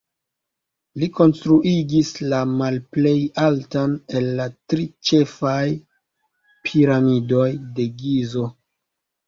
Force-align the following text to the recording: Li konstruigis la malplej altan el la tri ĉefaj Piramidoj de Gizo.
Li 1.01 1.09
konstruigis 1.17 2.09
la 2.31 2.39
malplej 2.61 3.13
altan 3.43 3.93
el 4.21 4.31
la 4.41 4.49
tri 4.73 4.89
ĉefaj 5.11 5.61
Piramidoj 6.71 7.47
de 7.79 7.91
Gizo. 8.05 8.51